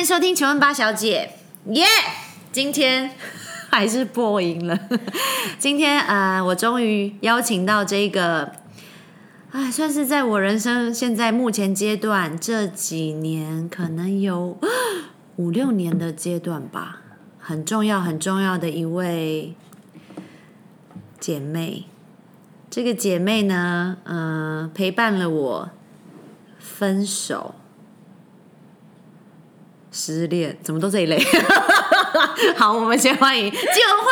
[0.00, 1.30] 迎收听《请问八小姐》，
[1.74, 1.84] 耶！
[2.50, 3.10] 今天
[3.70, 4.78] 还是破音了。
[5.60, 8.50] 今天呃，我终于邀请到这个，
[9.50, 14.58] 哎，算是在我人生现在目前阶段这几年，可能有
[15.36, 17.02] 五六年的阶段吧，
[17.38, 19.54] 很重要很重要的一位
[21.18, 21.84] 姐妹。
[22.70, 25.70] 这个姐妹呢，呃，陪伴了我
[26.58, 27.54] 分手。
[29.92, 31.18] 失恋怎么都这一类？
[32.56, 34.10] 好，我们先欢迎金文慧。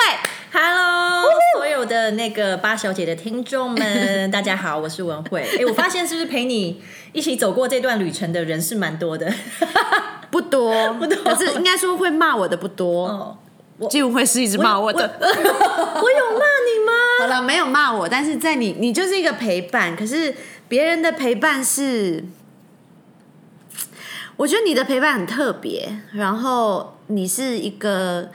[0.51, 1.25] Hello，
[1.55, 5.47] 所有的那个八小姐的听众们， 大家好，我是文慧。
[5.59, 9.33] 哎，我发现是不是陪你一起走过这段旅程的人是蛮多的？
[10.31, 13.07] 不多，不多可是应该说会骂我的不多。
[13.07, 13.39] 哦，
[13.89, 15.01] 金文慧是一直骂我的。
[15.21, 16.93] 我有骂你吗？
[17.21, 19.95] 好了，没有骂我，但是在你，你就是一个陪伴。
[19.95, 20.35] 可是
[20.67, 22.25] 别人的陪伴是，
[24.39, 26.01] 我觉得你的陪伴很特别。
[26.13, 28.29] 然后你是一个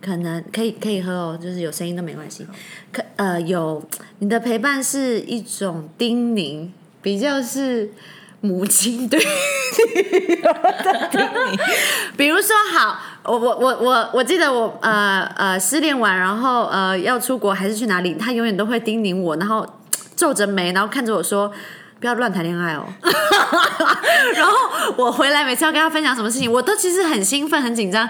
[0.00, 2.46] 可能可以可以喝哦，就是有声音都没关系。
[2.90, 3.82] 可呃，有
[4.20, 6.70] 你的陪伴是一种叮咛，
[7.02, 7.90] 比较是
[8.40, 11.60] 母亲对女儿的叮咛。
[12.16, 19.66] 比如说，好，我我我我我记得我呃呃失恋完，然后呃要出国还是去哪里，他永远都会叮咛我，然后
[20.16, 21.52] 皱着眉，然后看着我说。
[22.04, 22.84] 不要乱谈恋爱哦。
[24.36, 24.52] 然后
[24.94, 28.06] 我回来每次要跟他分享什么事情，我都其实很兴奋、很紧张。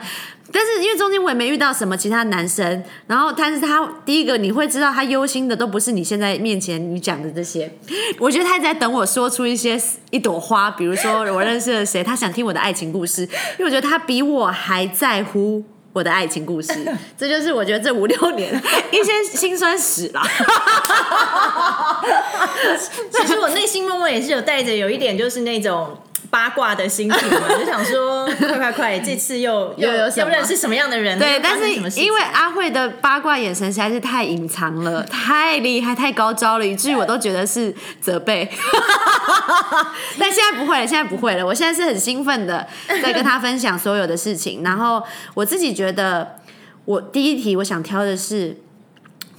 [0.52, 7.72] 但是因为中间我也没遇到什么其他男生，然后但是他第一个你会知道他忧心的都不是你现在面前你讲的这些，
[8.18, 15.62] 我觉得他在等我说出一些一朵花，比如说我认识了谁，他想听我的爱情故事，因为我觉得他比我还在乎
[15.94, 16.74] 我的爱情故事，
[17.16, 18.52] 这就是我觉得这五六年
[18.90, 20.20] 一些辛酸史啦。
[23.12, 25.96] 其实我内心默默也是有带着有一点就是那种
[26.34, 31.16] 八卦的心情嘛，就想说 快快快，这次又又有什么又认识什么样的人？
[31.16, 38.50] 对，但是因为阿慧的八卦眼神实在是太隐藏了， 太厉害、太高招了，以至于我都觉得是责备。
[40.18, 42.66] 但现在不会了，现在不会了，我现在是很兴奋的
[43.00, 44.64] 在跟他分享所有的事情。
[44.64, 45.00] 然后
[45.34, 46.36] 我自己觉得，
[46.84, 48.56] 我第一题我想挑的是。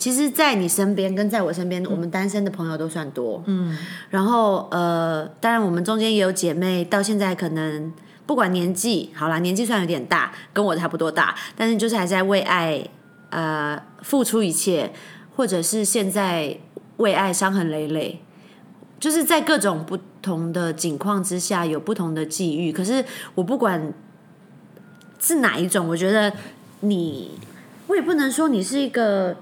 [0.05, 3.41] 其实，在你身边跟在我身边，我们单身的朋友都算多。
[3.47, 3.75] 嗯，
[4.11, 7.91] 然后呃，当然我们中间也有姐妹，到现在可能
[8.27, 12.87] 不管年纪，好啦，年纪虽然有点大，跟我差不多大，但是就是还在为爱
[13.31, 14.93] 呃付出一切，
[15.35, 16.55] 或者是现在
[16.97, 18.21] 为爱伤痕累累，
[18.99, 22.71] 就是在各种不同的境况之下有不同的际遇。
[22.71, 23.91] 可是我不管
[25.19, 26.31] 是哪一种，我觉得
[26.81, 27.31] 你，
[27.87, 29.35] 我也不能说你是一个。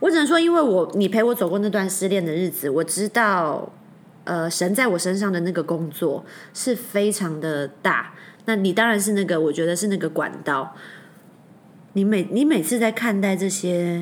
[0.00, 3.72] 我只能说，因为我你陪我走过那段失恋的日子，我知道，
[4.24, 8.14] 呃，神在我身上的那个工作是非常的大。
[8.44, 10.74] 那你当然是那个，我觉得是那个管道。
[11.94, 13.96] 你每你每次在看待这些，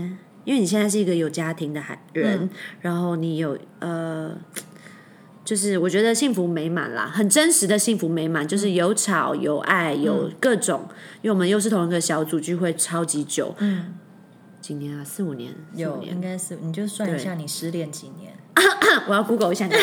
[0.45, 4.37] 因为你现在是一个有家庭的孩人，然后你有呃，
[5.45, 10.87] 就是我觉得幸福美满啦，很真实的幸福美满，就是有吵有爱有各种，
[11.23, 13.95] 因为我们又是同一个小组聚会超级久，嗯。
[14.67, 15.05] 几年啊？
[15.05, 15.53] 四五年？
[15.53, 18.35] 五有年应该是，你就算一下你失恋几年，
[19.07, 19.73] 我要 Google 一下，你。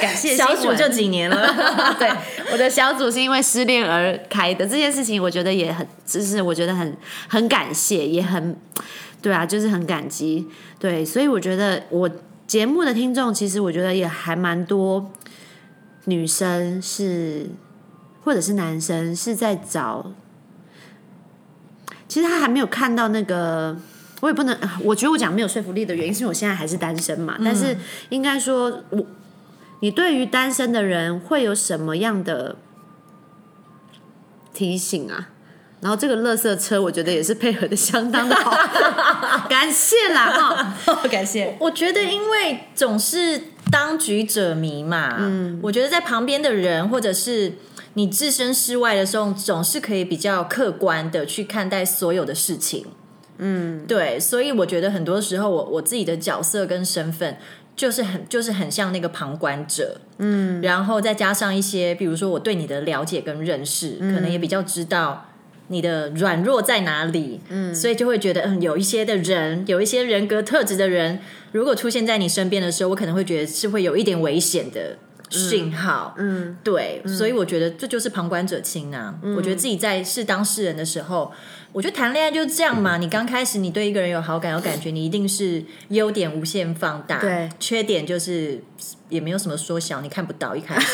[0.00, 1.54] 感谢小组就几年了。
[1.96, 2.10] 对，
[2.52, 6.96] 我的小组是因为失恋而开的，这件事情我觉得也很，就是我觉得很
[7.28, 8.56] 很感谢，也很
[9.22, 10.48] 对啊，就是很感激。
[10.80, 12.10] 对，所以我觉得我
[12.48, 15.08] 节目的听众，其实我觉得也还蛮多
[16.06, 17.48] 女生是，
[18.24, 20.12] 或者是男生是在找，
[22.08, 23.76] 其实他还没有看到那个。
[24.20, 27.38] 我也不能，我觉得我讲没有说服力的原因，是因为我现在还是单身嘛。
[27.44, 27.76] 但是
[28.08, 29.06] 应该说，我
[29.78, 32.56] 你对于单身的人会有什么样的
[34.52, 35.28] 提醒啊？
[35.80, 38.50] 然后这个垃圾车，我觉得也是配合的相当的好，
[39.48, 41.56] 感谢啦哈， 感谢。
[41.60, 43.40] 我觉得，因为总是
[43.70, 47.52] 当局者迷嘛，嗯，我觉得在旁边的人，或者是
[47.98, 52.86] 你置身事外的时候，总是可以比较客观的去看待所有的事情。
[53.38, 57.36] 嗯，对，所以我觉得很多时候我，我自己的角色跟身份
[57.74, 65.26] 就是很就是很像那个旁观者，嗯，然后再加上一些，比如说我对你的了解跟认识，可能也比较知道
[65.66, 71.18] 你的软弱在哪里，嗯，所以就会觉得，嗯，有一些的人，有一些人格特质的人，
[71.50, 74.98] 如果出现在你身边的时候，我可能会觉得是会有一点危险的。
[75.30, 79.14] 讯号，嗯，对，所以我觉得这就是旁观者清啊。
[79.36, 81.32] 我觉得自己在是当事人的时候，
[81.72, 82.96] 我觉得谈恋爱就是这样嘛。
[82.96, 88.62] 你刚开始你对一个人有好感有感觉，你一定是优点无限放大，对，缺点就是
[89.08, 90.86] 也没有什么缩小，你看不到一开始。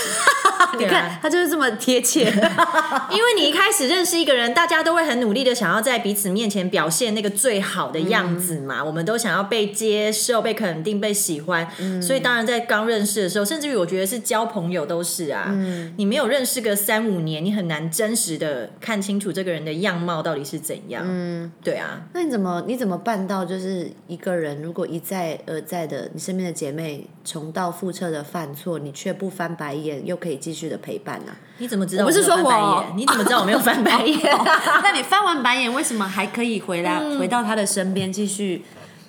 [0.79, 2.25] 你看他就是这么贴切，
[3.11, 11.69] 因为你一开始认识一个人，大家都会很努力的想要在彼此面前表现那个最好的样子嘛，我们都想要被接受、被肯定、被喜欢，
[12.03, 15.55] 所以当然在刚认识的时候，甚至于我觉得是交朋友都是啊，
[15.97, 21.05] 你没有认识个三五年，你很难真实的看清楚这个人的样貌到底是怎样。
[21.07, 31.33] 嗯，对啊，那你怎么你怎么办到就是一个人如果一再而再的你身边的姐妹重蹈覆辙的犯错，你却不翻白眼，又可以继续的陪伴呢？
[31.57, 32.05] 你怎么知道？
[32.05, 34.19] 不是说我， 你怎么知道我没有翻白眼？
[34.85, 38.63] 那你翻完白眼，为什么还可以回来回到他的身边继续？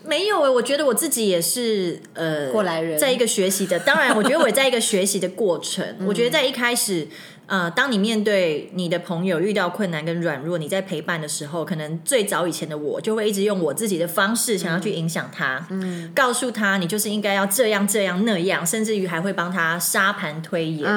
[0.05, 3.77] 没有哎，我觉得我自己也是呃过来人，在一个学习的。
[3.79, 5.83] 当然，我觉得我在一个学习的过程。
[6.07, 7.07] 我觉得在一开始。
[7.47, 20.89] 呃，当你面对你的朋友遇到困难跟软弱，你在陪伴的时候，可能最早以前的我就会一直用我自己的方式想要去影响他，嗯，告诉他你就是应该要这样这样那样，甚至于还会帮他沙盘推演。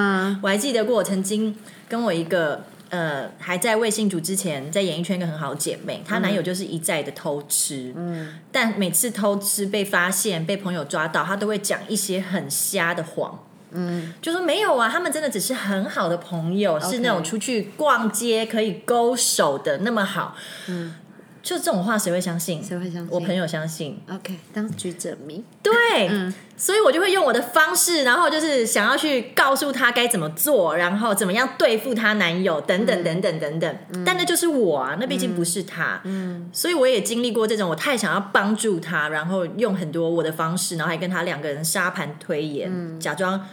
[0.43, 1.55] 我还记得过，我曾经
[1.89, 13.39] 跟我一个呃还在卫信组之前在演艺圈一个很好的姐妹，她男友就是一再的偷吃，嗯，但每次偷吃被发现被朋友抓到，她都会讲一些很瞎的谎。
[13.73, 20.37] 嗯，就说没有啊，他们真的只是很好的朋友，是那种出去逛街可以勾手的那么好。
[20.69, 20.94] 嗯，
[21.43, 22.62] 就这种话谁会相信？
[22.62, 23.09] 谁会相信？
[23.11, 24.00] 我朋友相信。
[24.11, 25.44] OK，当局者迷。
[25.62, 33.76] 对，嗯，所以我就会用我的方式，然后就是想要去告诉她该怎么做，然后怎么样对付她男友，等等等等等等。
[34.05, 36.00] 但那就是我啊，那毕竟不是他。
[36.05, 43.47] 嗯，所以我也经历过这种，我太想要帮助他，然后用很多我的方式，然后还跟他两个人沙盘推演，假装。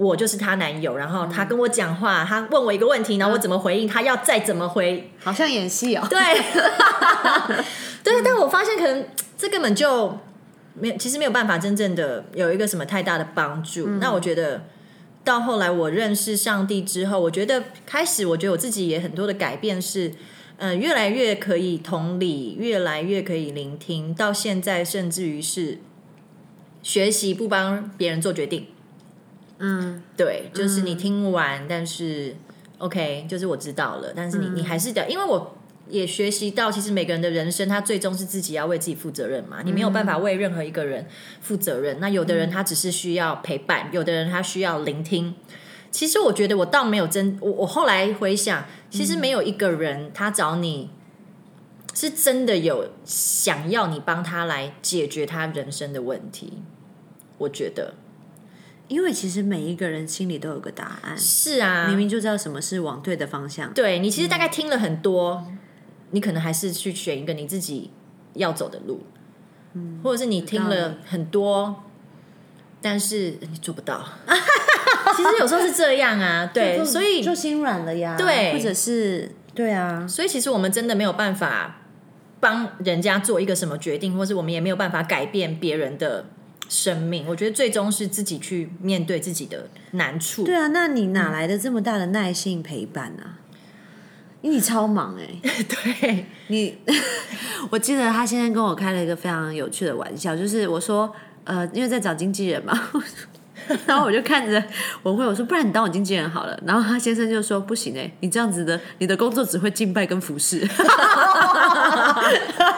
[0.00, 6.06] 我就是她男友，然后他跟我讲话，他问我一个问题，然后我怎么回应，他要再怎么回，好像演戏哦。
[6.08, 6.18] 对，
[8.02, 9.04] 对，但我发现可能
[9.36, 10.18] 这根本就
[10.72, 13.86] 没有，其实没有办法真正的有一个什么太大的帮助。
[14.00, 14.62] 那我觉得
[15.22, 20.14] 到后来我认识上帝之后，我觉得开始我觉得我自己也很多的改变是，
[20.56, 25.78] 嗯，越来越可以同理，越来越可以聆听，到现在甚至于是
[26.82, 28.68] 学习不帮别人做决定。
[29.62, 32.34] 嗯，对，就是你听完，但是
[32.78, 35.54] OK，就是我知道了，但是你你还是得，因为我
[35.86, 41.06] 也学习到，其实每个人的人生，他最终是自己要为自己负责任嘛，你没有办法为任何一个人
[41.42, 42.00] 负责任。
[42.00, 45.34] 那有的人他只是需要陪伴，有的人他需要聆听。
[45.90, 50.88] 其实我觉得我倒没有真，我我后来回想，其实没有一个人他找你
[51.92, 56.62] 是真的有想要你帮他来解决他人生的问题，
[57.36, 57.92] 我觉得。
[58.90, 63.72] 因为其实每一个人心里都有个答案，是啊，明明就知道什么是往对的方向。
[63.72, 65.46] 对你其实大概听了很多，
[66.10, 67.92] 你可能还是去选一个你自己
[68.34, 69.04] 要走的路，
[69.74, 71.84] 嗯，或者是你听了很多，
[72.82, 74.04] 但是你做不到。
[75.16, 81.82] 其实有时候是这样啊，对，所以就心软了呀，对，或者是对啊，所以其实我们真的没有办法
[82.40, 86.26] 帮人家做一个什么决定，或是我们也没有办法改变别人的。
[86.70, 90.44] 生命，我觉得最终是自己去面对自己的难处。
[90.44, 93.40] 对啊，那你哪来的这么大的耐性陪伴啊？
[94.40, 95.26] 因为你超忙哎。
[95.68, 96.78] 对你，
[97.70, 101.12] 我记得他现在跟我开了一个非常有趣的玩笑，就是我说，
[101.42, 102.90] 呃，因为在找经纪人嘛。
[103.86, 104.62] 然后我就看着
[105.04, 110.66] 文慧，我说：“不然你当我经纪人好了。”然后他先生就说：“不行哎，你这样子的，你的工作只会敬拜跟服侍。”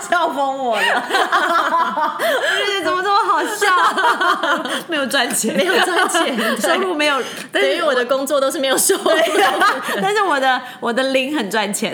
[0.09, 0.85] 笑疯我了！
[0.85, 2.21] 我
[2.67, 3.67] 觉得怎么这么好笑？
[4.89, 9.11] 没有赚钱，没有赚钱，收入没有，等于我的工作都是没有收入。
[10.01, 11.93] 但是我的我的零很赚钱。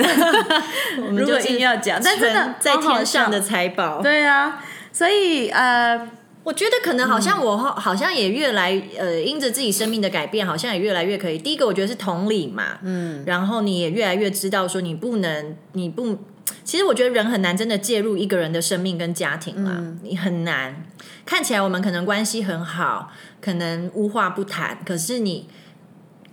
[1.07, 4.01] 我们就硬要讲，但真的在天上的财宝。
[4.03, 4.61] 对啊，
[4.93, 6.09] 所以呃。
[6.49, 11.37] 我觉得可能好像我好像也越来呃，因着自己生命的改变，好像也越来越可以。
[11.37, 16.17] 第一个，我觉得是同理嘛，嗯，然后你也越来越知道说你不能，你不，
[16.65, 20.87] 其实我觉得人很难真的介入一个人的生命跟家庭嘛，你很难。
[21.27, 23.13] 看起来我们可能关系很好，
[23.43, 25.47] 可能无话不谈，可是你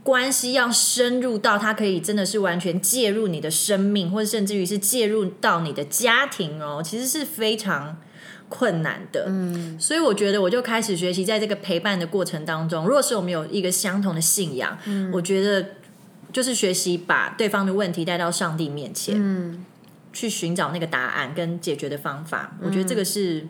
[0.06, 7.98] 关系要深入到他可以真的是完全介入你的生命，或者甚至于是介入到你的家庭哦，其实是非常。
[8.48, 15.72] 困难的，嗯，所以我觉得我就开始学习，在这个陪伴的过程当中，若是我们有一个相同的信仰，嗯，我觉得
[16.32, 19.66] 就是学习把对方的问题带到上帝面前，嗯，
[20.14, 22.56] 去寻找那个答案跟解决的方法。
[22.62, 23.48] 我觉得这个是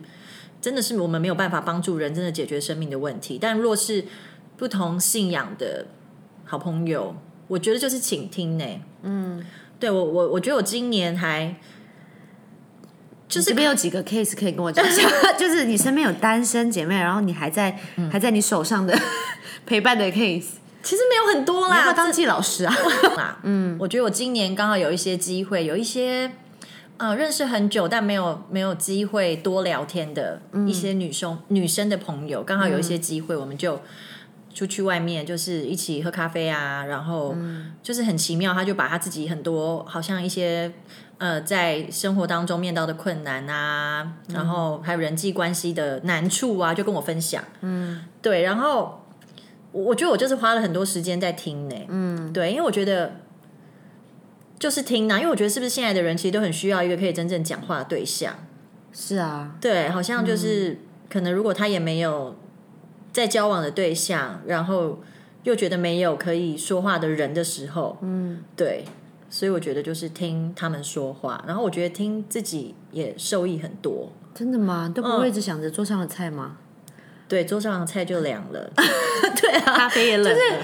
[0.62, 4.06] 真的是我们没有办法帮助人真的解决生命的问题，但若是
[4.56, 5.84] 不同信仰的
[6.46, 7.14] 好朋友，
[7.48, 8.64] 我觉得就是倾听呢，
[9.02, 9.44] 嗯，
[9.78, 11.54] 对我我我觉得我今年还。
[13.28, 15.02] 就是没有几个 case 可以跟我讲一下，
[15.36, 17.76] 就是你身边有单身姐妹，然后你还在
[18.08, 18.96] 还在你手上的
[19.66, 20.44] 陪伴的 case。
[20.80, 22.72] 其实没有很多啦，当季老师啊？
[23.42, 26.30] 嗯，我觉得我今年刚好有一些机会，有一些
[26.98, 33.80] 呃认识很久但没有没有机会多聊天的一些女生、女生的朋友，刚好有一些机会，我们就
[34.56, 37.36] 出去外面，就是一起喝咖啡啊，然后
[37.80, 40.72] 就是很奇妙，他就把他自己很多好像一些。
[41.18, 47.42] 呃，在生活当中面到的困难啊，然后还有人际关系的难处啊，就跟我分享。
[47.62, 49.02] 嗯，对，然后
[49.72, 51.76] 我我觉得我就是花了很多时间在听呢。
[51.88, 53.12] 嗯，对，因为我觉得
[54.58, 58.34] 就是听啊，因为我觉得是不是现在的人其实都很需要一个可以真正讲话的对象。
[58.92, 62.36] 是啊，对，好像就是可能如果他也没有
[63.16, 65.00] 在交往的对象，然后
[65.44, 68.84] 又觉得没有可以说话的人的时候，嗯，对。
[69.30, 74.12] 所以我觉得就是听他们说话，然后我觉得听自己也受益很多。
[74.34, 74.92] 真的吗？
[74.94, 76.58] 都不会一直想着桌上的菜吗？
[77.26, 78.70] 对，桌上的菜就凉了。
[79.40, 80.62] 对啊，咖啡也冷了。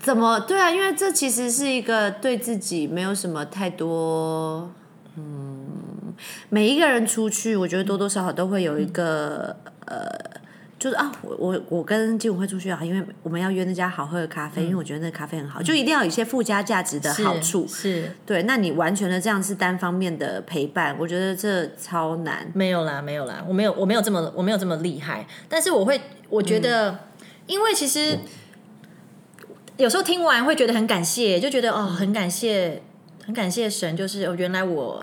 [0.00, 0.40] 怎么？
[0.40, 4.72] 对啊，因为这其实是一个对自己没有什么太多，
[5.16, 6.12] 嗯，
[6.48, 10.44] 每一个人出去，我觉得多多少少都会有一个呃。
[10.78, 17.66] 就是啊，我我我跟金武会出去啊，因为我们要约那家好喝的咖啡，因为我觉得那咖啡很好，就一定要有一些附加价值的好处。
[17.66, 18.42] 是，对。
[18.42, 22.50] 那你完全的这样是单方面的陪伴，我觉得这超难。
[22.54, 25.26] 没有啦，没有啦，我没有，我没有这么，我没有这么厉害。
[25.48, 26.98] 但是我会，我觉得，
[27.46, 28.18] 因为其实
[29.78, 32.82] 有时候听完会觉得很感谢，就觉得哦，很感谢，
[33.24, 35.02] 很感谢神，就是原来我。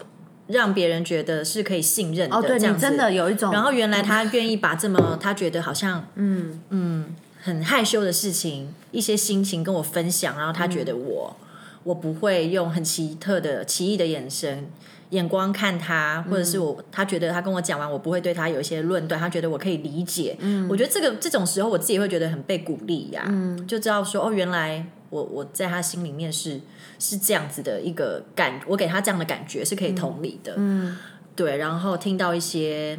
[0.54, 3.52] 让别人觉得是可以信任的，这样真的有一种。
[3.52, 6.62] 然后原来他愿意把这么他觉得好像嗯。
[6.70, 11.36] 嗯很害羞的事情，一些心情跟我分享，然后他觉得我
[11.84, 14.66] 我不会用很奇特的奇异的眼神
[15.10, 20.38] 眼光看他，或者是我他觉得他跟我讲完，我不会对他有一些论断，他觉得我可以理解。
[20.40, 26.60] 嗯，我觉得这个这种时候我自己会觉得很被鼓励呀，嗯，就知道说哦，原来我我在他心里面是。
[27.00, 30.96] 是这样子的一个感，我给他这样的感觉是可以同理的，嗯，
[31.36, 31.58] 对。
[31.58, 32.98] 然后听到一些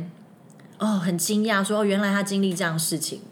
[0.78, 3.22] 哦，很惊讶，说哦，原来他经历这样事情，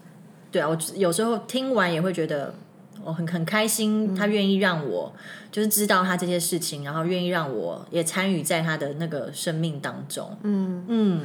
[0.51, 2.55] 对啊，我有时候听完也会觉得
[3.03, 5.13] 我很很开心，他愿意让我
[5.51, 11.21] 就是知道他这些事情，然后愿意让我也参与在他的那个生命当中，嗯嗯，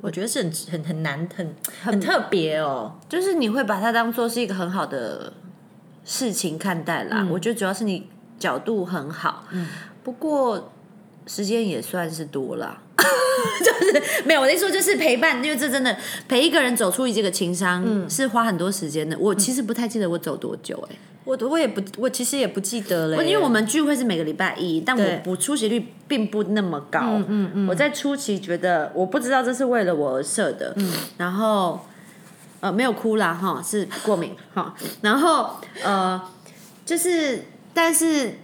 [0.00, 5.32] 我觉得是很很很难，很很特别哦，就是你会把它当做是一个很好的
[6.08, 7.24] 事情看待啦。
[7.30, 8.08] 我觉得主要是你。
[8.38, 9.66] 角度很好，嗯，
[10.04, 10.70] 不过
[11.26, 15.96] 时间也算是多了， 就是没有我的意思，就是陪伴，因为这真的
[16.28, 19.18] 陪一个人走出这个情商，嗯，是花很多时间的。
[19.18, 31.84] 我其实不太记得我走多久，哎，我我也不，我其实也不记得了，因为我们聚会是每个礼拜一，但我不出席率并不那么高，嗯嗯嗯，我在初期觉得我不知道这是为了我而设的，嗯，然后
[32.60, 36.20] 呃没有哭啦哈，是过敏哈，然后呃
[36.84, 37.44] 就是。
[37.74, 38.36] 但是，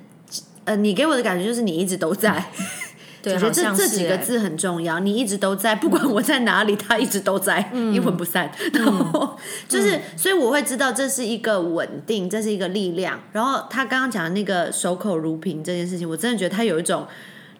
[0.64, 2.30] 呃，你给我的感觉就是你一直都在
[3.24, 5.00] 我觉得这这几个字很重要。
[5.00, 8.52] 你一直都在，不管我在哪里，他一直都在，阴魂不散。
[8.72, 13.18] 然后就是，所以我会知道这是一个稳定，这是一个力量。
[13.32, 17.08] 然后他刚刚讲的那个守口如瓶这件事情，我真的觉得他有一种，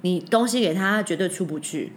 [0.03, 1.93] 你东西给他他绝对出不去，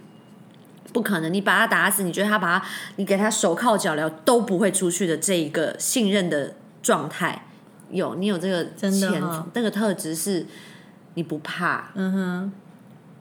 [0.92, 1.32] 不可能。
[1.32, 2.66] 你把他打死，你觉得他把他，
[2.96, 7.46] 你给他手铐脚镣都不会出去的这一个信任的状态。
[7.90, 9.22] 有你有这个潜
[9.54, 10.46] 那个特质是，
[11.14, 12.52] 你不怕，嗯哼，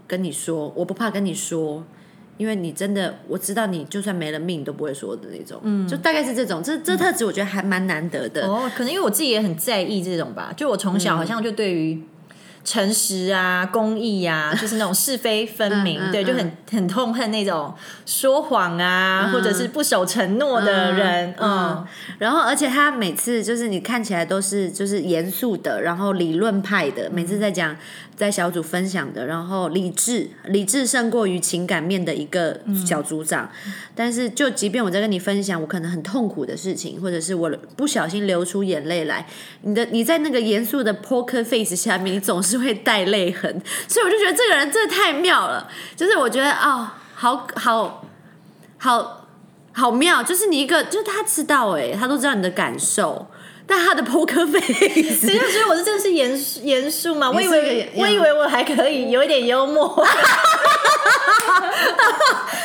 [0.06, 1.84] 跟你说我不怕跟你说，
[2.38, 12.04] 因为你真的我知道你就算没了命都不会说的那种，嗯，就大概是这种，这这特质我觉得还蛮难得的哦，可能因为我自己也很在意这种吧，就我从小好像就对于。
[12.70, 17.74] 诚实啊，公益啊， 就是那种是非分明，对，就很很痛恨那种
[18.06, 21.34] 说谎啊，或者是不守承诺的人。
[21.40, 21.86] 嗯，
[22.20, 27.74] 然后而且他每次就是你看起来都是就是严肃的，然后理论派的，每次在讲
[28.18, 33.50] 在小组分享的，然后理智理智胜过于情感面的一个小组长。
[33.96, 39.26] 但是就即便我在跟你分享我可能很痛苦的事情，或者是我不小心流出眼泪来，
[39.62, 42.58] 你的你在那个严肃的 poker face 下面，你总是。
[42.58, 45.70] 会带泪痕，所以我就觉得这个人真的太妙了。
[45.96, 48.04] 就是我觉得哦，好好
[48.80, 49.28] 好
[49.74, 53.28] 好妙，就是你一个，就是他知道哎，他都知道你的感受，
[53.68, 57.30] 但他的扑克 face， 所以我是真的是严肃严肃嘛？
[57.30, 60.04] 我以为我以为我还可以有一点幽默。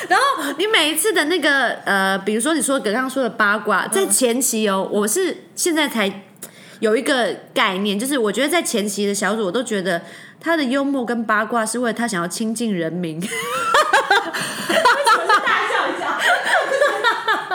[0.08, 0.24] 然后
[0.56, 6.22] 你每一次的那个呃，比如说你说刚刚说的八卦，在前期哦，我是现在才。
[6.80, 10.02] 有一个概念，就是我觉得在前期的小组，我都觉得
[10.40, 13.20] 他的幽默跟八卦是为了他想要亲近人民。
[13.22, 13.32] 为什
[15.16, 16.18] 么是大笑一下？
[17.48, 17.54] 我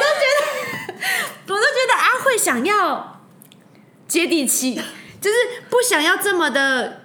[0.00, 0.42] 都觉得，
[1.48, 3.20] 我都觉得阿慧想要
[4.08, 4.74] 接地气，
[5.20, 5.36] 就是
[5.68, 6.96] 不想要这么的。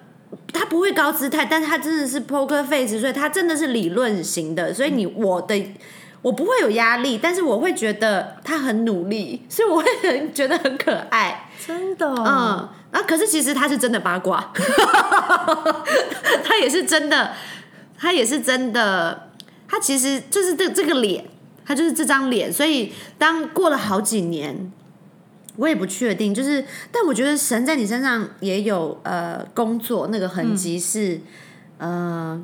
[0.53, 4.73] 他不会高姿态，但是他真的是 poker face，所以他真的是理论型的。
[4.73, 5.73] 所以你我的
[6.21, 11.49] 我不会有压力，但是我会觉得他很努力，所以我会很觉得很可爱。
[11.65, 14.51] 真的，嗯，啊，可是其实他是真的八卦，
[16.43, 17.33] 他也是真的，
[17.97, 19.29] 他也是真的，
[19.67, 21.25] 他其实就是这这个脸，
[21.65, 24.71] 他就是这张脸，所以当过了好几年，
[25.57, 31.19] 我也不确定，就是，但我觉得神在你身上也有呃工作那个痕迹是，
[31.77, 32.41] 呃，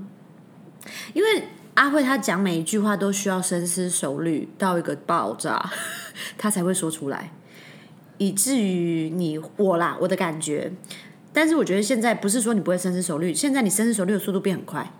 [1.13, 5.69] 因为阿慧她讲每一句话都需要深思熟虑到一个爆炸，
[6.37, 7.31] 她才会说出来。
[8.17, 10.71] 以至于你我啦，我的感觉。
[11.33, 14.91] 但是我觉得现在不是说你不会深思熟虑，现在你深思熟虑的速度变很快。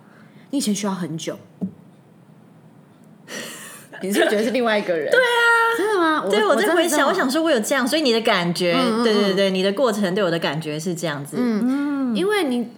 [0.50, 1.38] 你以前需要很久，
[4.02, 5.10] 你是不是觉得是另外一个人？
[5.10, 6.24] 对啊，真的吗？
[6.30, 11.36] 对我在回想，我想，说我有这样，所以你的感觉，嗯嗯对对对，你的过程对我的感觉是这样子。
[11.38, 12.68] 嗯，因为你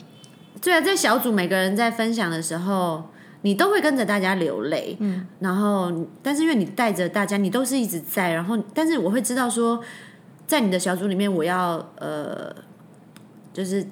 [0.60, 3.04] 对啊，在小组每个人在分享的时候，
[3.42, 9.80] 你都会跟着大家流泪，嗯，然后但是因为你带着大家，你都是一直在，然后但是我会知道说，
[10.46, 12.54] 在你的小组里面，我要呃，
[13.52, 13.84] 就是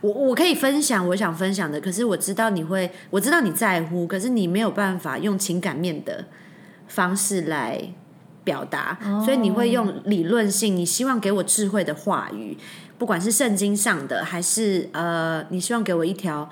[0.00, 6.24] 我我可以分享我想分享的，可是我知道你会，我知道你在乎，可是你没有办法用情感面的
[6.90, 7.80] 方式来
[8.44, 12.56] 表达，所以你会用理论性，你希望给我智慧的话语，
[12.98, 16.50] 不管是圣经上的，还是呃，你希望给我一条，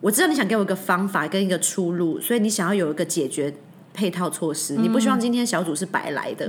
[0.00, 3.52] 我知道你想给我一个方法跟一个出路，所以你想要有一个解决
[3.94, 6.46] 配套措施，你不希望今天小组是白来的，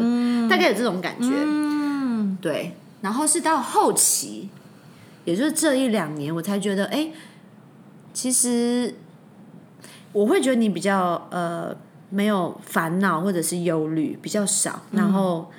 [0.50, 2.74] 大概有这种感觉，嗯，对。
[3.02, 4.50] 然后是到后期，
[5.24, 7.10] 也就是这一两年，我才觉得，哎，
[8.14, 8.94] 其实
[10.12, 11.74] 我会觉得你比较呃
[12.10, 15.50] 没有烦恼或者是忧虑比较少，然后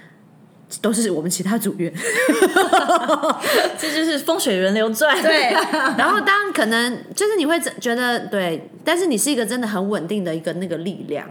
[0.80, 1.92] 都是我们其他组员。
[3.78, 5.20] 这就是风水轮流转。
[5.22, 5.50] 对，
[5.96, 11.26] 然后当可能就是你会觉得对，但是你是一个真的很稳定的一个那个力量，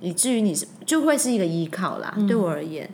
[0.00, 2.14] 以至于你是就会是一个依靠啦。
[2.26, 2.88] 对我而言，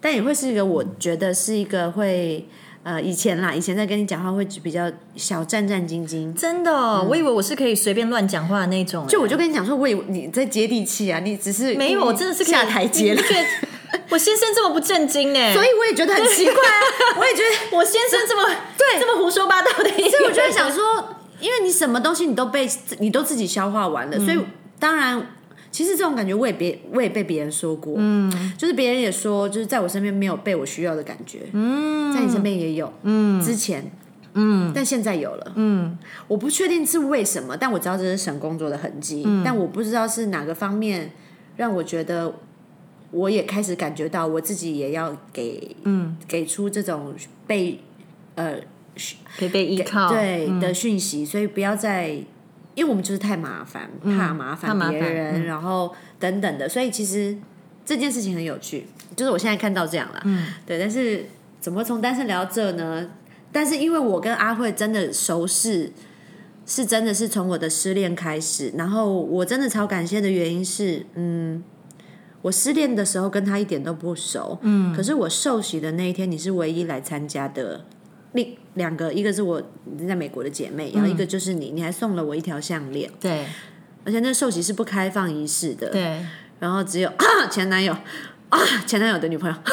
[0.00, 2.46] 但也会是一个我觉得是一个会
[2.82, 6.32] 呃以前啦，以前在跟你讲话会比较小战战兢兢。
[6.34, 9.06] 真的哦、我以为我是可以随便乱讲话的那种。
[9.06, 13.22] 就我就跟你讲说，我以为你在接地气啊，你只是没有，我真的是下台阶了。
[14.08, 16.80] 我先生这么不正经呢，所以我也觉得很奇怪啊，
[17.18, 18.44] 我也觉得我先生这么
[18.76, 19.00] 对。
[19.00, 20.82] 这么胡说八道的一个人，所以我就在想说，
[21.40, 24.38] 因为你什么东西你都被你都自己消化完了，所以
[24.78, 25.26] 当然，
[25.70, 33.90] 其实这种感觉我也别我也被别人说过，嗯，就是别人也说，就是在我身边没有被我需要的感觉，嗯，在你身边也有，嗯，之前。
[34.32, 35.52] 嗯，但现在有了。
[35.56, 39.26] 嗯，我不确定是为什么，但我知道这是神工作的痕迹。
[39.44, 41.10] 但我不知道是哪个方面
[41.56, 42.32] 让我觉得，
[43.10, 47.12] 我也开始感觉到我自己也要给，嗯，给出这种
[47.48, 47.80] 被
[48.36, 48.54] 呃
[49.36, 52.16] 可以被依靠，对的讯息，所以不要再，
[52.74, 57.36] 因为我们就是太麻烦，怕麻烦别人，然后等等的，所以其实
[57.84, 61.26] 这件事情很有趣，就是我现在看到这样了，嗯，对，但是
[61.60, 63.10] 怎么从单身聊到这呢？
[63.52, 65.92] 但是因为我跟阿慧真的熟识，
[66.66, 71.62] 是真的是从我的失恋开始，然后我真的超感谢的原因是，嗯。
[72.42, 77.84] 我失恋的时候跟他一点都不熟，嗯，可是我受洗的那一天，你是唯一来参加的，
[78.32, 79.62] 另两个，一个是我
[80.08, 83.46] 在美国的姐妹，然后一个就是你，你还送了我一条项链，对。
[84.02, 86.24] 而且那寿喜是不开放仪式的，对，
[86.58, 87.12] 然后只有、
[87.50, 87.94] 前男友
[88.50, 89.56] 啊，前男友的女朋友，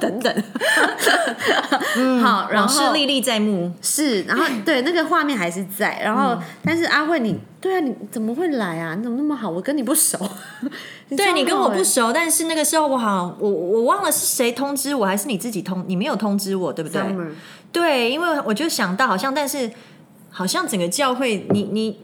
[0.00, 0.42] 等等，
[1.96, 3.72] 嗯好，然往后事历历在目。
[3.82, 8.94] 是，然后对那个画面还是在，然后、但是阿慧你，对啊，你怎么会来啊？
[8.94, 9.50] 你怎么那么好？
[9.50, 10.16] 我跟你不熟，
[11.16, 17.02] 对你跟我不熟熟，但是那个时候我好像我我忘了是谁通知我，还是你自己通，你没有通知我，对不对？
[17.72, 19.68] 对，因为我就想到好像，但是
[20.30, 21.98] 好像整个教会，你你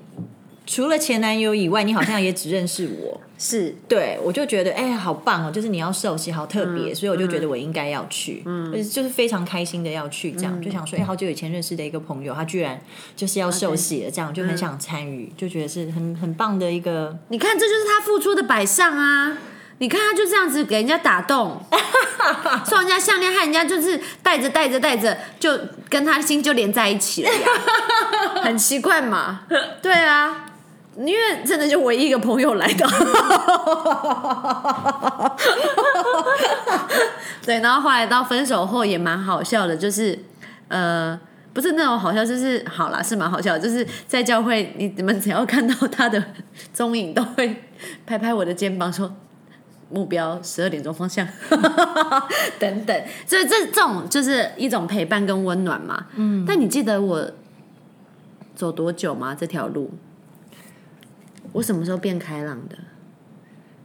[0.66, 3.20] 除了前男友以外，你好像也只认识我。
[3.42, 5.50] 是对，我就觉得哎、好棒哦！
[5.50, 12.80] 就是你要受洗，好特嗯别，所以我就觉得我应该要去，嗯，就是非常开心的要去，这样、就想说，哎、好久以前认识的一个朋友，他居然
[13.16, 19.36] 就是要受洗了，这样就很想参与，就觉得是很很棒的一个，你看，这就是他付出的摆上啊！
[19.78, 21.60] 你看他就这样子给人家打动，
[22.64, 27.48] 送人家项链，害人家就是戴着戴着戴着，就跟他心就连在一起了呀，
[28.44, 29.40] 很奇怪嘛？
[29.82, 30.51] 对啊，
[30.96, 32.86] 因为真的就唯一一个朋友来的，
[37.44, 40.18] 对，然后后来到分手后也蛮好笑的，就是
[40.68, 41.18] 呃。
[41.54, 43.58] 不是那种好笑，就是好啦，是蛮好笑的。
[43.60, 46.24] 就是在教会，你你们只要看到他的
[46.72, 47.64] 踪影，都会
[48.06, 49.14] 拍拍我的肩膀说
[49.92, 51.28] ：“目标十二点钟方向，
[52.58, 56.06] 等等，所以这这种就是一种陪伴跟温暖嘛。
[56.16, 57.30] 嗯，但你记得我
[58.56, 59.36] 走多久吗？
[59.38, 59.90] 这条路，
[61.52, 62.76] 我什么时候变开朗的？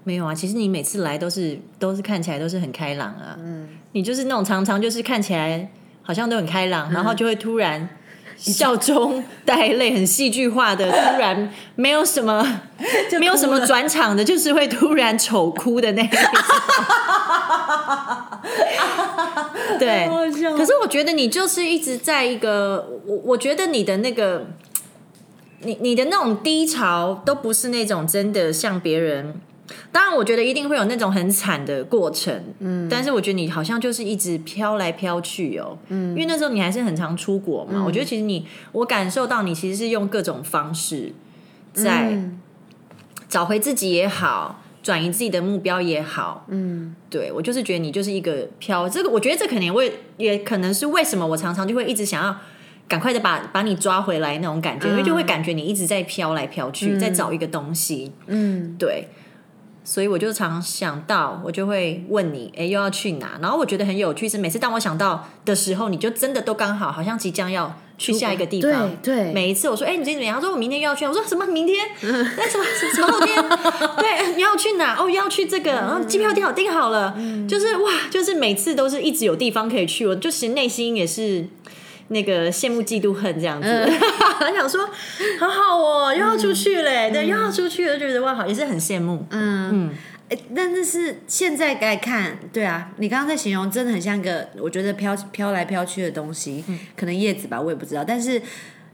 [0.03, 3.37] 没有啊，其实你每次来都是都是看起来都是很开朗啊。
[3.39, 5.69] 嗯，你就是那种常常就是看起来
[6.01, 7.89] 好像都很开朗，然后就会突然
[8.37, 12.61] 笑中带泪，很戏剧化的，突然没有什么
[13.19, 16.19] 没有什么转场的，就是会突然丑哭的那一种。
[19.77, 20.07] 对，
[20.55, 24.47] 可是我觉得你就是一直在一个我，我觉得你的那个，
[25.61, 29.35] 你你的那种低潮都不是那种真的像别人。
[29.91, 41.11] 当然，我觉得一定会有那种很惨的过程，嗯，但是我觉得你好像就是一直飘来飘去哦，嗯，因为那时候你还是很常出国嘛，我觉得其实你，我感受到你其实是用各种方式
[41.73, 42.17] 在
[43.27, 52.37] 找回自己也好，转移自己的目标也好，嗯，对我就是觉得你就是一个飘，这个我觉得这肯定为，也可能是为什么我常常就会一直想要
[52.87, 59.09] 赶快的把把你抓回来那种感觉，因为就会感觉你一直在飘来飘去，在找一个东西，嗯，对。
[59.83, 63.39] 所以我就常想到，我就会问你，哎，又要去哪？
[63.41, 68.91] 然后我觉得很有趣，是每次当我想到的时候，你就真的都刚好，好像即将要去下一个地方。
[69.01, 70.35] 对，每一次我说，哎，你今天怎么样？
[70.35, 71.05] 他说我明天又要去。
[71.05, 71.45] 我说什么？
[71.45, 71.87] 明天？
[72.01, 73.41] 那什么什么后天？
[73.97, 74.97] 对，你要去哪？
[74.99, 77.15] 哦，要去这个，然后机票订好订好了。
[77.47, 81.47] 就是哇，就是每次都是一直有地方可以去，我就是内心也是。
[82.09, 83.67] 那个羡慕嫉妒恨这样子，
[84.39, 84.85] 很想说，
[85.39, 89.25] 好好哦，又要出去嘞，对，又要出去了，觉得哇好，也是很羡慕。
[89.31, 89.91] 嗯。
[90.29, 96.63] 嗯，但是是现在该看，对啊，你刚刚在形容，真的很像一个我觉得飘飘来飘去的东西，
[96.95, 98.41] 可能叶子吧，我也不知道，但是。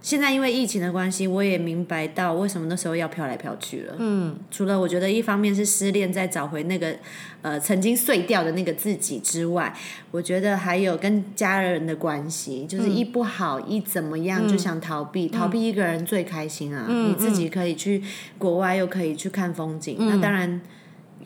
[0.04, 3.96] 现在因为疫情的关系，我也明白到为什么那时候要飘来飘去了。
[3.98, 6.94] 嗯，除了我觉得一方面是失恋，在找回那个
[7.42, 9.74] 呃曾经碎掉的那个自己之外，
[10.12, 16.86] 我觉得还有跟家人的关系，就是一不好一怎么样就想逃避，逃避一个人最开心啊！
[16.90, 18.04] 你自己可以去
[18.38, 20.60] 国外，又可以去看风景，那当然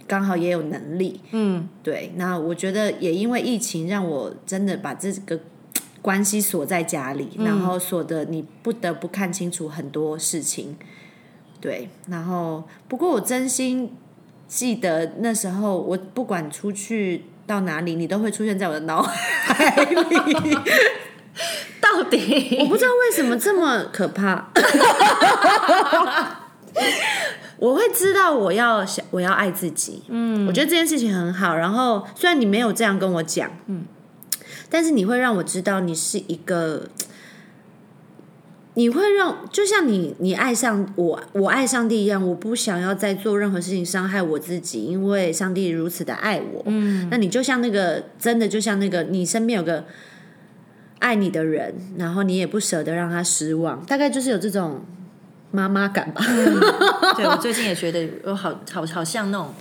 [0.06, 1.20] 刚好也有能力。
[1.32, 2.12] 嗯，对。
[2.16, 5.40] 那我觉得也因为疫情，让我真的把这个。
[6.08, 10.78] 关系锁在家里，然后锁的你不得不看清楚很多事情，
[11.60, 11.90] 对。
[12.08, 13.94] 然后，不过我真心
[14.48, 20.58] 记得那时候，我不管出去到哪里，你都会出现在我的脑海里。
[21.82, 24.48] 到 底我不知道为什么这么可怕。
[27.60, 31.54] 我会知道我要想我要爱自己，嗯，我觉得这件事情很好。
[31.54, 33.84] 然后，虽然你没有这样跟我讲，嗯。
[34.70, 36.90] 但是你会让我知道你是一个，
[38.74, 46.64] 你会让就像你你爱上我，我爱上帝一样，我不想要再做任何事情伤害我自己，因为上帝如此的爱我。
[46.66, 49.86] 嗯，那你就像那个真的就像那个你身边有个
[51.00, 54.86] 爱你的人，然后你也不舍得让他失望，大概就是有这种
[55.52, 56.22] 妈妈感吧。
[57.16, 59.54] 对我最近也觉得我好好好像那种。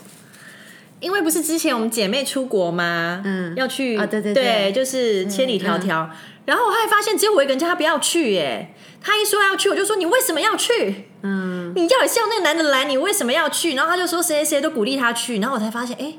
[1.00, 3.22] 因为不是之前我们姐妹出国吗？
[3.24, 6.08] 嗯，要去啊，对对对，就是千里迢迢。
[6.46, 8.74] 然后我还发现只有我一个人叫他不要去，耶。
[9.02, 11.08] 他一说要去，我就说你为什么要去？
[11.22, 13.74] 嗯，你要也是要那个男的来，你为什么要去？
[13.74, 16.14] 然后他就说谁谁谁都鼓励他去，然后我才发现，哎，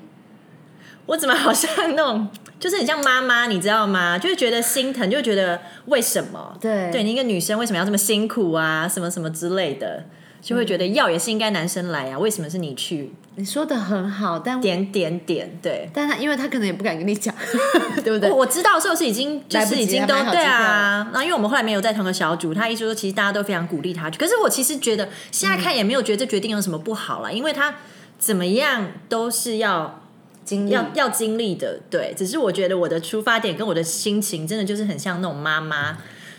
[1.07, 4.17] 我怎么好像那种， 就是很像妈妈，你知道吗？
[4.17, 6.57] 就会觉得心疼，就觉得为什么？
[6.61, 8.87] 对，对你一个女生为什么要这么辛苦啊？
[8.87, 10.05] 什么什么之类的。
[10.41, 13.11] 就会觉得要也是应该男生来啊，为什么是你去？
[13.35, 17.33] 你说的很好，但点点点对，但他因为他可能也不敢跟你讲，
[18.03, 18.31] 对不对？
[18.31, 27.75] 我知道的时候是已经就是已经都对啊，那因为我们后来没有在同个小组，他一直说其实大家都非常鼓励他去，可是我其实觉得现在看也没有觉得这决定有什么不好了，因为他
[28.17, 30.01] 怎么样都是要
[30.43, 35.97] 经要要经历的，对，只是我觉得我的出发点跟我的心情真的就是很像那种妈妈。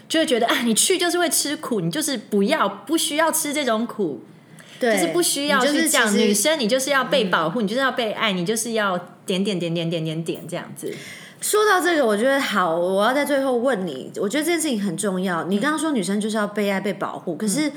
[0.09, 4.23] 就会觉得啊，你去就是会吃苦，你就是不要不需要吃这种苦，
[4.81, 10.95] 对，就是不需要去讲女生，你就是要被保护，你就是要被爱，你就是要点点点点点点点这样子。
[11.43, 15.45] 说到这个，我觉得好，我要在最后问你，我觉得这件事情很重要。
[15.45, 17.71] 你刚刚说女生就是要被爱被保护，可是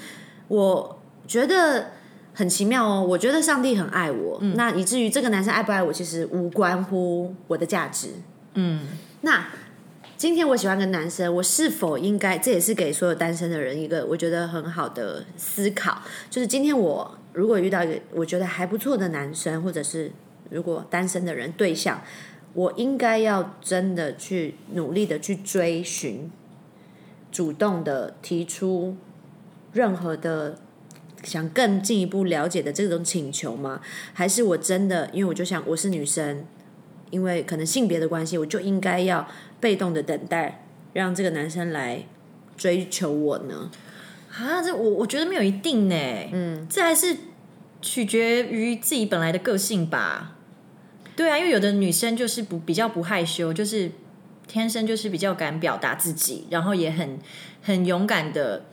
[0.48, 1.92] 我觉得
[2.34, 3.06] 很奇妙哦。
[3.08, 8.08] 我觉得上帝很爱我，那以至于这个男生爱不爱我，其实无关乎我的价值。
[8.54, 8.88] 嗯，
[9.20, 9.48] 那。
[10.22, 12.38] 今天我喜欢个男生，我是否应该？
[12.38, 16.00] 这也是给所有单身的人一个我觉得很好的思考。
[16.30, 20.12] 就是今天我如果遇到一个我觉得还不错的男生，或者是
[20.52, 22.04] 如果单身的人对象，
[22.54, 26.30] 我应该要真的去努力的去追寻，
[27.32, 28.96] 主动的提出
[29.74, 30.60] 任何的
[31.24, 33.82] 想更进一步了解的这种请求吗？
[34.14, 36.46] 还是我真的因为我就想我是女生，
[37.12, 39.28] 因为可能性别的关系，我就应该要
[39.60, 42.04] 被动的等待，让这个男生来
[42.58, 43.70] 追求我呢？
[44.34, 45.96] 啊，这我我觉得没有一定呢，
[46.32, 47.16] 嗯，这还是
[47.82, 50.38] 取决于自己本来的个性吧。
[51.16, 53.92] 对啊，因为有的女生就是不比较不害羞，就是
[54.48, 57.20] 天生就是比较敢表达自己，然后也很
[57.62, 58.64] 很勇敢的，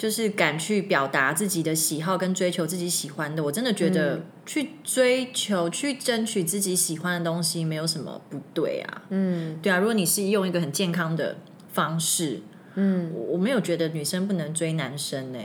[0.00, 3.44] 就是敢去表达自己的喜好跟追求自己喜欢的。
[3.44, 9.02] 我真的觉得去追求、去争取自己喜欢的东西，没有什么不对啊。
[9.10, 11.36] 嗯，对啊，如果你是用一个很健康的
[11.74, 12.40] 方式。
[12.76, 15.38] 嗯，我我没有觉得女生不能追男生呢。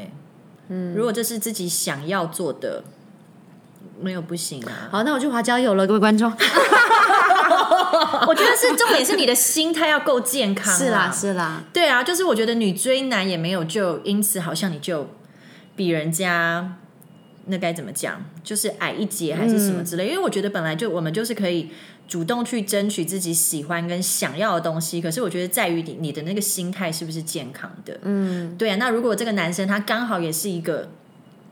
[0.70, 2.82] 嗯，如果这是自己想要做的，
[4.00, 4.88] 没有不行啊。
[4.90, 6.32] 好，那我去滑交友了，各位观众。
[8.28, 10.74] 我觉得是重点是你的心态要够健康。
[10.76, 11.64] 是啦，是啦。
[11.74, 15.08] 对啊，就是我觉得女追男也没有就因此好像你就
[15.76, 16.78] 比人家
[17.46, 20.08] 那该怎么讲，就是矮一截还是什么之类。
[20.08, 21.72] 因为我觉得本来就我们就是可以。
[22.08, 28.00] 主动去争取自己喜欢跟想要的东西，可是我觉得在于你你的那个心态是不是健康的？
[28.04, 28.76] 嗯，对啊。
[28.76, 30.88] 那如果这个男生他刚好也是一个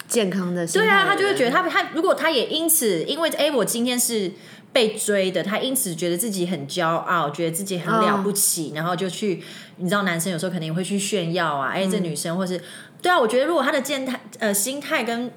[0.07, 4.31] 健康的，对啊，他就会觉得他他如果他也因此因为哎我今天是
[4.73, 9.41] 被追的，他因此觉得自己很骄傲，觉得自己很了不起，然后就去
[9.77, 12.59] 你知道男生有时候可能也会去炫耀啊，哎这女生或是
[13.01, 15.31] 对啊，我觉得如果他的健态呃心态跟。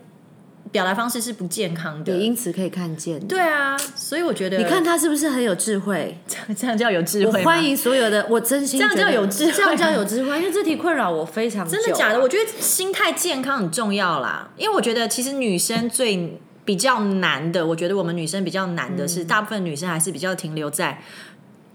[0.73, 3.25] 表达方式是不健康的，也因此可以看见。
[3.29, 6.19] 对啊，所以我觉得你看他是不是很有智慧？
[6.27, 7.43] 这 样这样叫有智慧？
[7.45, 10.37] 欢迎所有的，我真心这样叫有智慧，这样叫有智慧。
[10.37, 12.21] 因为这题困扰我非常，真的假的？
[12.21, 14.51] 我觉得心态健康很重要啦。
[14.57, 21.01] 因为我觉得其实女生最比较难的，我觉得我们女生比较难的是，大部分女生还是比较停留在，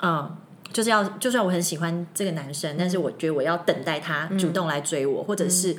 [0.04, 0.38] 嗯，
[0.72, 5.76] 就是要就算我很喜欢这个男生，但是我觉得我要等待他主动来追我，或者是。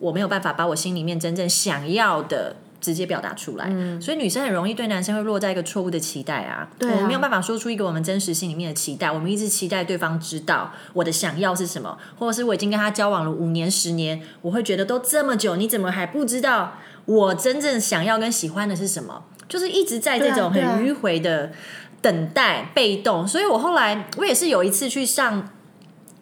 [0.00, 6.68] 我没有办法把我心里面真正想要的直接表达出来，所以女生很容易对男生会落在一个错误的期待啊。
[6.76, 9.10] 对，我们没有办法说出一个我们真实心里面的期待。
[9.10, 16.74] 我们一直期待对方知道我的想要是什么，或者是我已经跟他交往了五年、十年，我会觉得都这么久，你怎么还不知道
[17.06, 19.24] 我真正想要跟喜欢的是什么？
[19.48, 21.52] 就是一直在这种很迂回的
[22.00, 23.26] 等待、被动。
[23.26, 25.50] 所以我后来我也是有一次去上。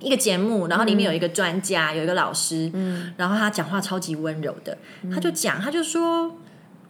[0.05, 4.77] 一个节目，然后里面有一个专家，有一个老师，嗯然后他讲话超级温柔的，
[5.15, 6.39] 他就讲，他就说，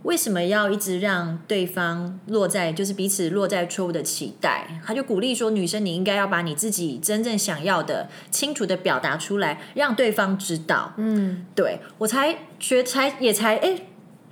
[0.02, 4.80] 为什么要一直让对方落在，就是彼此落在错误的期待？
[4.84, 10.92] 他就鼓励说，女生你应该要把你自己真正想要的清楚的表达出来，让对方知道。
[10.96, 13.68] 嗯，对我才觉才也才哎，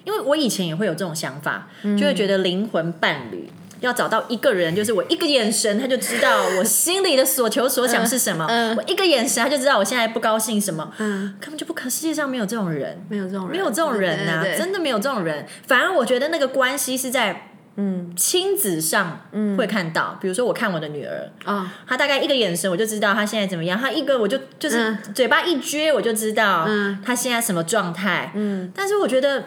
[0.05, 3.49] 因为我以前也会有这种想法，就会觉得灵魂伴侣。
[3.81, 8.47] 要找到一个人，就是我一个眼神，他就知道我心里的所求所想是什么。
[8.77, 10.93] 我一个眼神，他就知道我现在不高兴什么。
[10.99, 15.47] 嗯，根本就不可，世界上没有这种人，没有这种人，没有这种人呐，真的没有这种人。
[15.67, 19.21] 反而我觉得那个关系是在嗯亲子上
[19.57, 26.69] 会看到，比如说我看我的女儿啊，她大概一个眼神我就知道她现在怎么样，她一个我就就是嘴巴一撅我就知道
[27.03, 28.33] 她现在什么状态。
[28.35, 29.45] 嗯，但是我觉得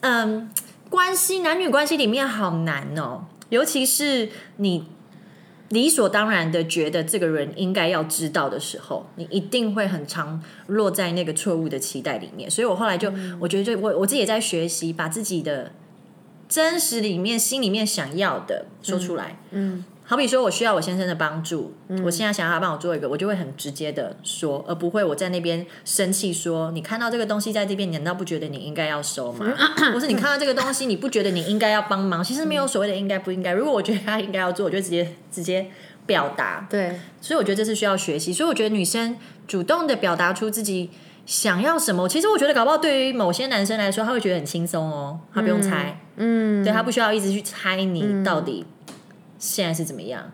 [0.00, 0.50] 嗯
[0.90, 3.24] 关系男女关系里面好难哦。
[3.48, 4.86] 尤其是你
[5.68, 12.50] 理所当然的觉得这个人应该要知道的时候，你一定会很常落在那个错误的期待里面。
[12.50, 15.72] 所以我后来就，我觉得就我我自己也在学习，把自己的
[16.48, 19.38] 真实里面、心里面想要的说出来。
[19.50, 19.84] 嗯。
[20.08, 29.44] 好比说，我需要我先生的帮助，我现在想要他帮我做一个，我就会很直接的说，而不会我在那边生气说，你看到这个东西在这边，你难道不觉得你应该要收吗？
[29.92, 32.22] 或是你看到这个东西，你不觉得你应该要帮忙？
[32.22, 33.50] 其实没有所谓的应该不应该。
[33.50, 35.66] 如果我觉得他应该要做，我就直接直接
[36.06, 36.68] 表达。
[36.70, 38.32] 对，所以我觉得这是需要学习。
[38.32, 39.16] 所以我觉得女生
[39.48, 40.88] 主动的表达出自己
[41.26, 48.64] 想要什么，其实我觉得搞不好对于某些男生来说，他会觉得很轻松哦，他不用猜，嗯，对他不需要一直去猜你到底。
[49.38, 50.30] 现在是怎么样？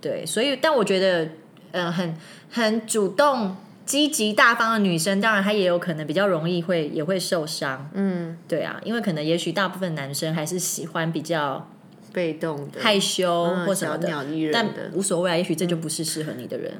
[0.00, 1.28] 对，所以，但我觉得，
[1.70, 2.14] 呃，很
[2.50, 7.88] 很主动、积极、大方的女生，当然她也有可能比较容易会也会受伤。
[7.94, 11.68] 嗯，对啊，因为可能也许大部分男生还是喜欢比较
[12.12, 14.08] 被动的、害羞或什么的，
[14.52, 15.36] 但无所谓啊。
[15.36, 16.74] 也许这就不是适合你的人。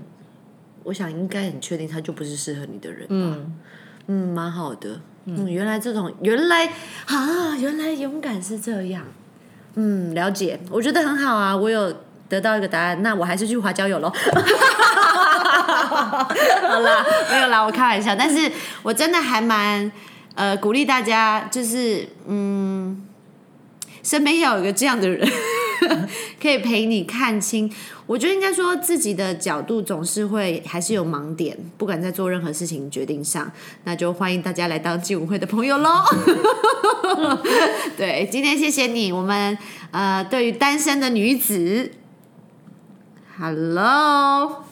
[0.85, 3.07] 我想应该很确定，他就不是适合你的人。
[3.09, 3.57] 嗯
[4.09, 5.01] 嗯，蛮好的。
[5.27, 6.67] 嗯，原来这种原来
[7.07, 9.07] 啊，原来勇敢是这样。
[9.75, 11.95] 嗯，了解，我觉得很好啊，我有
[12.29, 14.13] 得到一个答案，那我还是去滑交友喽。
[15.43, 18.51] 好啦，没有啦，我开玩笑，但是
[18.83, 19.91] 我真的还蛮
[20.35, 23.03] 呃鼓励大家，就是嗯，
[24.03, 25.29] 身边要有一个这样的人，
[26.41, 27.73] 可以陪你看清。
[28.13, 33.51] 我觉得应该说自己的角度总是会还是有盲点，不管在做任何事情决定上，
[33.85, 36.05] 那就欢迎大家来当纪委会的朋友喽。
[37.97, 39.57] 对，今天谢谢你，我们
[39.93, 41.91] 呃，对于单身的女子
[43.39, 44.67] ，Hello，Hello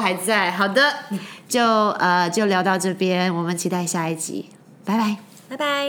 [0.00, 0.92] 还在，好的，
[1.48, 4.50] 就呃就聊到这边，我们期待下一集，
[4.84, 5.18] 拜拜。
[5.48, 5.86] 拜拜。